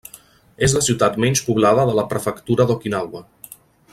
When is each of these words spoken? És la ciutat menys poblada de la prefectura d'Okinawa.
És 0.67 0.73
la 0.77 0.81
ciutat 0.85 1.19
menys 1.25 1.43
poblada 1.49 1.85
de 1.91 1.95
la 2.01 2.07
prefectura 2.15 2.69
d'Okinawa. 2.71 3.25